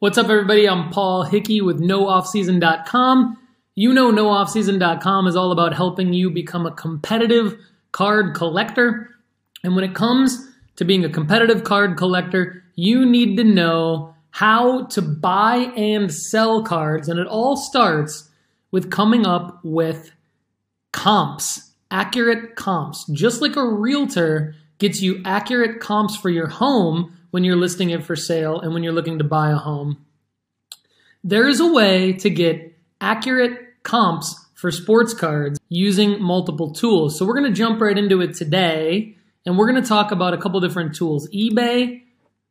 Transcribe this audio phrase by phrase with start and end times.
[0.00, 0.68] What's up, everybody?
[0.68, 3.36] I'm Paul Hickey with NoOffSeason.com.
[3.74, 7.58] You know, NoOffSeason.com is all about helping you become a competitive
[7.90, 9.10] card collector.
[9.64, 10.38] And when it comes
[10.76, 16.62] to being a competitive card collector, you need to know how to buy and sell
[16.62, 17.08] cards.
[17.08, 18.30] And it all starts
[18.70, 20.12] with coming up with
[20.92, 23.04] comps, accurate comps.
[23.10, 28.04] Just like a realtor gets you accurate comps for your home when you're listing it
[28.04, 30.04] for sale and when you're looking to buy a home.
[31.24, 37.18] There is a way to get accurate comps for sports cards using multiple tools.
[37.18, 40.34] So we're going to jump right into it today and we're going to talk about
[40.34, 41.28] a couple different tools.
[41.30, 42.02] eBay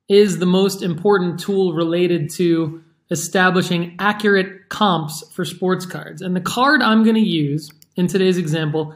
[0.08, 6.21] is the most important tool related to establishing accurate comps for sports cards.
[6.21, 8.96] And the card I'm going to use in today's example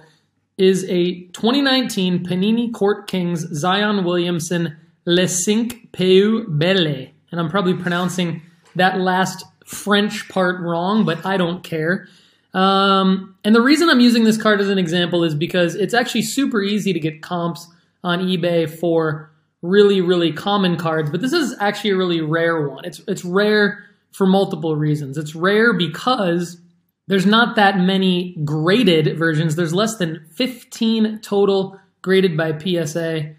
[0.58, 7.08] is a 2019 Panini Court Kings Zion Williamson Le Cinq Peu Belle.
[7.32, 8.42] And I'm probably pronouncing
[8.76, 12.08] that last French part wrong, but I don't care.
[12.54, 16.24] Um, and the reason I'm using this card as an example is because it's actually
[16.24, 17.68] super easy to get comps
[18.04, 19.32] on eBay for
[19.62, 22.84] really, really common cards, but this is actually a really rare one.
[22.84, 25.18] It's, it's rare for multiple reasons.
[25.18, 26.60] It's rare because
[27.08, 29.56] there's not that many graded versions.
[29.56, 33.36] There's less than 15 total graded by PSA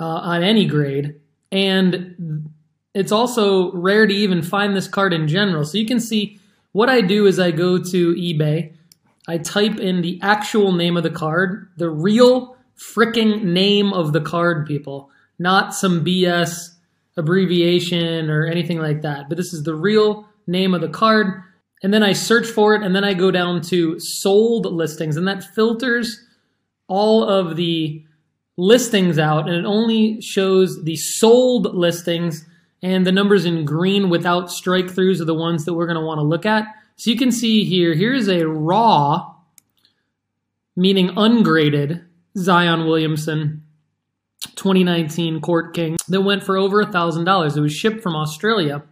[0.00, 1.20] uh, on any grade.
[1.50, 2.50] And
[2.94, 5.64] it's also rare to even find this card in general.
[5.64, 6.40] So you can see
[6.72, 8.72] what I do is I go to eBay,
[9.26, 14.20] I type in the actual name of the card, the real freaking name of the
[14.20, 16.70] card, people, not some BS
[17.16, 19.28] abbreviation or anything like that.
[19.28, 21.42] But this is the real name of the card.
[21.82, 25.28] And then I search for it, and then I go down to sold listings, and
[25.28, 26.24] that filters
[26.88, 28.04] all of the
[28.58, 32.44] listings out and it only shows the sold listings
[32.82, 36.04] and the numbers in green without strike throughs are the ones that we're going to
[36.04, 36.66] want to look at.
[36.96, 39.34] So you can see here, here's a raw,
[40.76, 42.04] meaning ungraded,
[42.36, 43.62] Zion Williamson
[44.56, 47.56] 2019 Court King that went for over a $1,000.
[47.56, 48.82] It was shipped from Australia.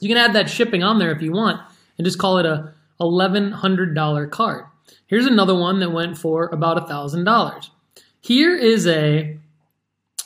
[0.00, 1.60] You can add that shipping on there if you want
[1.96, 4.64] and just call it a $1,100 card.
[5.06, 7.70] Here's another one that went for about a $1,000.
[8.24, 9.38] Here is a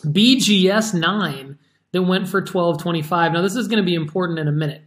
[0.04, 1.58] BGS 9
[1.90, 3.32] that went for 1225.
[3.32, 4.82] Now this is going to be important in a minute.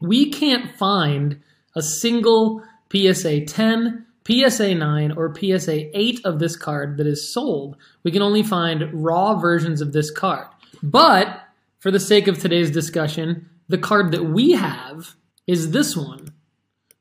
[0.00, 1.40] We can't find
[1.76, 7.76] a single PSA 10, PSA 9, or PSA 8 of this card that is sold.
[8.02, 10.48] We can only find raw versions of this card.
[10.82, 11.40] But
[11.78, 15.14] for the sake of today's discussion, the card that we have
[15.46, 16.32] is this one.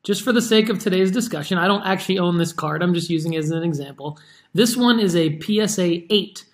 [0.03, 2.81] Just for the sake of today's discussion, I don't actually own this card.
[2.81, 4.19] I'm just using it as an example.
[4.53, 6.45] This one is a PSA 8.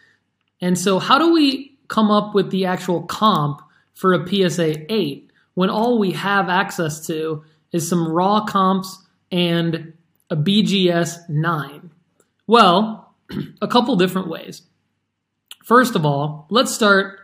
[0.59, 3.61] And so how do we come up with the actual comp
[3.93, 9.93] for a PSA 8 when all we have access to is some raw comps and
[10.29, 11.89] a BGS 9?
[12.47, 13.13] Well,
[13.61, 14.63] a couple different ways.
[15.63, 17.19] First of all, let's start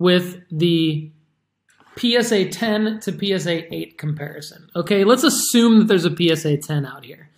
[0.00, 1.12] with the
[1.98, 4.68] PSA 10 to PSA 8 comparison.
[4.76, 7.30] Okay, let's assume that there's a PSA 10 out here.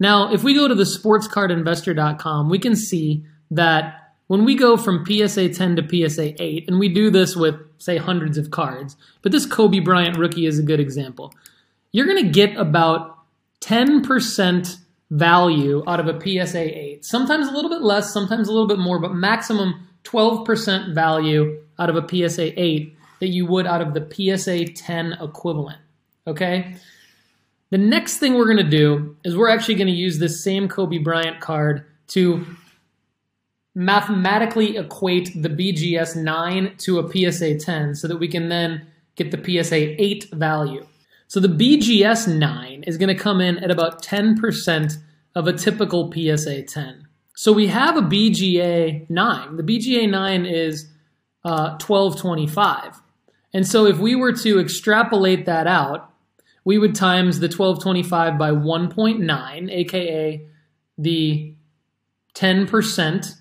[0.00, 5.04] Now, if we go to the sportscardinvestor.com, we can see that when we go from
[5.04, 9.32] PSA 10 to PSA 8, and we do this with, say, hundreds of cards, but
[9.32, 11.34] this Kobe Bryant rookie is a good example,
[11.90, 13.18] you're going to get about
[13.62, 14.76] 10%
[15.10, 17.04] value out of a PSA 8.
[17.04, 21.90] Sometimes a little bit less, sometimes a little bit more, but maximum 12% value out
[21.90, 25.78] of a PSA 8 that you would out of the PSA 10 equivalent.
[26.26, 26.76] Okay?
[27.70, 30.68] The next thing we're going to do is we're actually going to use this same
[30.68, 32.46] Kobe Bryant card to
[33.74, 38.86] mathematically equate the BGS 9 to a PSA 10 so that we can then
[39.16, 40.86] get the PSA 8 value.
[41.26, 44.96] So the BGS 9 is going to come in at about 10%
[45.34, 47.06] of a typical PSA 10.
[47.36, 49.56] So we have a BGA 9.
[49.56, 50.88] The BGA 9 is
[51.44, 53.00] uh, 1225.
[53.52, 56.12] And so if we were to extrapolate that out,
[56.64, 60.46] we would times the 1225 by 1.9, aka
[60.98, 61.54] the
[62.34, 63.40] 10%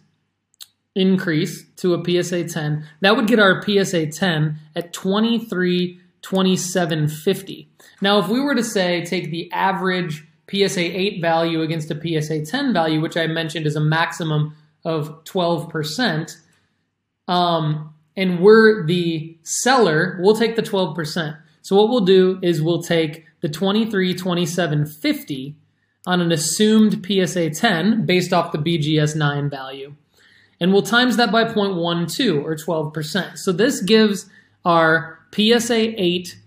[0.96, 2.88] increase to a PSA 10.
[3.02, 7.70] That would get our PSA 10 at 232750.
[8.02, 12.46] Now, if we were to say take the average PSA 8 value against a PSA
[12.46, 14.56] 10 value, which I mentioned is a maximum
[14.86, 16.38] of 12%,
[17.28, 21.38] um, and we're the seller, we'll take the 12%.
[21.62, 25.56] So what we'll do is we'll take the 23, 27, 50
[26.08, 29.96] on an assumed PSA 10 based off the BGS 9 value.
[30.60, 33.38] And we'll times that by 0.12 or 12%.
[33.38, 34.28] So this gives
[34.66, 36.38] our PSA 8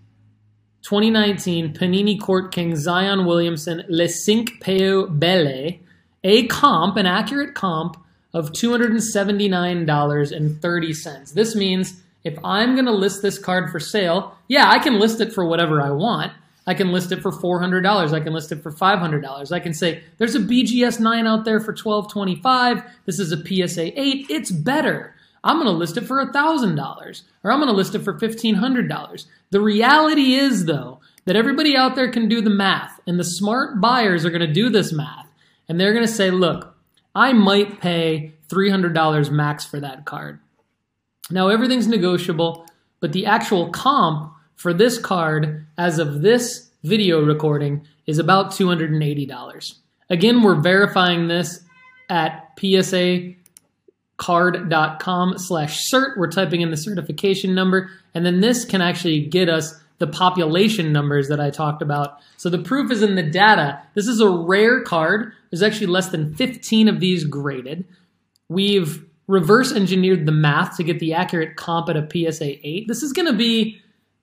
[0.83, 5.79] 2019 Panini Court King Zion Williamson Le Cinq Peu Belle,
[6.25, 8.03] a comp, an accurate comp
[8.33, 11.33] of $279.30.
[11.33, 15.21] This means if I'm going to list this card for sale, yeah, I can list
[15.21, 16.33] it for whatever I want.
[16.67, 18.13] I can list it for $400.
[18.13, 19.53] I can list it for $500.
[19.53, 22.83] I can say there's a BGS 9 out there for 1225.
[23.07, 24.27] This is a PSA 8.
[24.29, 25.15] It's better.
[25.43, 29.27] I'm going to list it for $1,000 or I'm going to list it for $1,500.
[29.51, 33.81] The reality is, though, that everybody out there can do the math, and the smart
[33.81, 35.27] buyers are going to do this math,
[35.69, 36.77] and they're going to say, look,
[37.15, 40.41] I might pay $300 max for that card.
[41.31, 42.67] Now, everything's negotiable,
[43.01, 49.75] but the actual comp for this card as of this video recording is about $280.
[50.09, 51.65] Again, we're verifying this
[52.09, 53.35] at PSA
[54.17, 56.17] card.com slash cert.
[56.19, 60.93] We're typing in the certification number, and then this can actually get us the population
[60.93, 62.19] numbers that I talked about.
[62.39, 63.81] So the proof is in the data.
[63.95, 65.33] This is a rare card.
[65.51, 67.85] There's actually less than 15 of these graded.
[68.49, 72.89] We've reverse engineered the math to get the accurate comp at a PSA 8.
[72.89, 73.81] This is going to be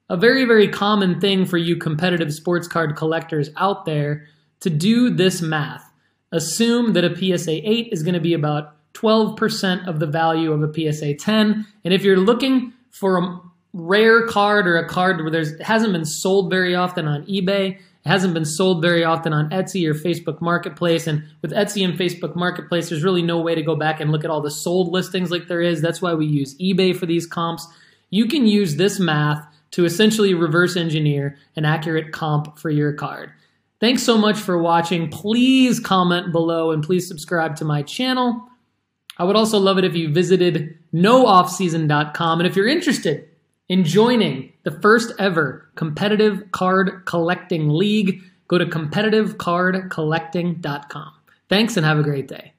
[0.09, 4.27] a very, very common thing for you competitive sports card collectors out there
[4.61, 5.89] to do this math.
[6.31, 10.63] Assume that a PSA 8 is going to be about 12% of the value of
[10.63, 11.67] a PSA 10.
[11.85, 13.39] And if you're looking for a
[13.73, 17.77] rare card or a card where there's hasn't been sold very often on eBay,
[18.07, 21.07] it hasn't been sold very often on Etsy or Facebook Marketplace.
[21.07, 24.23] And with Etsy and Facebook Marketplace, there's really no way to go back and look
[24.23, 25.81] at all the sold listings like there is.
[25.81, 27.67] That's why we use eBay for these comps.
[28.09, 33.31] You can use this math to essentially reverse engineer an accurate comp for your card.
[33.79, 35.09] Thanks so much for watching.
[35.09, 38.41] Please comment below and please subscribe to my channel.
[39.17, 42.39] I would also love it if you visited nooffseason.com.
[42.39, 43.26] And if you're interested
[43.69, 51.13] in joining the first ever competitive card collecting league, go to competitivecardcollecting.com.
[51.49, 52.53] Thanks and have a great day.